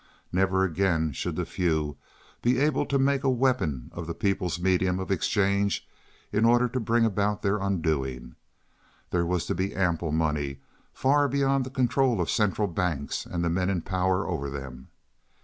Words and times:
Never 0.31 0.63
again 0.63 1.11
should 1.11 1.35
the 1.35 1.45
few 1.45 1.95
be 2.41 2.57
able 2.57 2.87
to 2.87 2.97
make 2.97 3.23
a 3.23 3.29
weapon 3.29 3.91
of 3.93 4.07
the 4.07 4.15
people's 4.15 4.59
medium 4.59 4.97
of 4.99 5.11
exchange 5.11 5.87
in 6.31 6.43
order 6.43 6.67
to 6.67 6.79
bring 6.79 7.05
about 7.05 7.43
their 7.43 7.59
undoing. 7.59 8.33
There 9.11 9.27
was 9.27 9.45
to 9.45 9.53
be 9.53 9.75
ample 9.75 10.11
money, 10.11 10.59
far 10.91 11.27
beyond 11.27 11.65
the 11.67 11.69
control 11.69 12.19
of 12.19 12.31
central 12.31 12.67
banks 12.67 13.27
and 13.27 13.43
the 13.43 13.49
men 13.51 13.69
in 13.69 13.83
power 13.83 14.27
over 14.27 14.49
them. 14.49 14.87